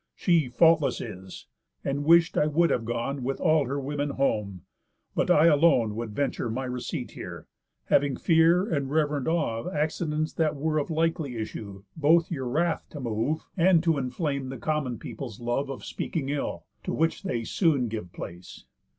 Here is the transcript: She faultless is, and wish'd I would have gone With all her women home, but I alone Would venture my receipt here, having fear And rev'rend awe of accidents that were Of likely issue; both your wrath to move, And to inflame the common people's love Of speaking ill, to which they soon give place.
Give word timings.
She 0.15 0.47
faultless 0.49 0.99
is, 0.99 1.45
and 1.85 2.03
wish'd 2.03 2.35
I 2.35 2.47
would 2.47 2.71
have 2.71 2.85
gone 2.85 3.21
With 3.23 3.39
all 3.39 3.65
her 3.67 3.79
women 3.79 4.09
home, 4.09 4.63
but 5.13 5.29
I 5.29 5.45
alone 5.45 5.93
Would 5.95 6.15
venture 6.15 6.49
my 6.49 6.65
receipt 6.65 7.11
here, 7.11 7.45
having 7.85 8.15
fear 8.17 8.67
And 8.67 8.89
rev'rend 8.89 9.27
awe 9.27 9.59
of 9.59 9.67
accidents 9.67 10.33
that 10.33 10.55
were 10.55 10.79
Of 10.79 10.89
likely 10.89 11.35
issue; 11.35 11.83
both 11.95 12.31
your 12.31 12.47
wrath 12.47 12.89
to 12.89 12.99
move, 12.99 13.45
And 13.55 13.83
to 13.83 13.99
inflame 13.99 14.49
the 14.49 14.57
common 14.57 14.97
people's 14.97 15.39
love 15.39 15.69
Of 15.69 15.85
speaking 15.85 16.29
ill, 16.29 16.65
to 16.83 16.93
which 16.93 17.21
they 17.21 17.43
soon 17.43 17.87
give 17.87 18.11
place. 18.11 18.65